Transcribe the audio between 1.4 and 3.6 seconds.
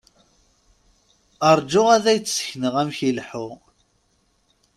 Ṛǧu ad ak-d-sekneɣ amek i ileḥḥu.